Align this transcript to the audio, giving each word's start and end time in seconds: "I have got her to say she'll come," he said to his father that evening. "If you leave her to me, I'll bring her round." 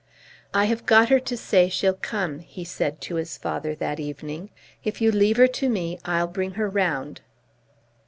"I 0.51 0.65
have 0.65 0.87
got 0.87 1.09
her 1.09 1.19
to 1.19 1.37
say 1.37 1.69
she'll 1.69 1.93
come," 1.93 2.39
he 2.39 2.63
said 2.63 3.01
to 3.01 3.17
his 3.17 3.37
father 3.37 3.75
that 3.75 3.99
evening. 3.99 4.49
"If 4.83 4.99
you 4.99 5.11
leave 5.11 5.37
her 5.37 5.45
to 5.45 5.69
me, 5.69 5.99
I'll 6.03 6.25
bring 6.25 6.53
her 6.55 6.67
round." 6.67 7.21